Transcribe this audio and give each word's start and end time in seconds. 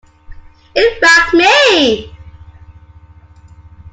It 0.73 0.99
racked 0.99 1.33
me! 1.35 2.11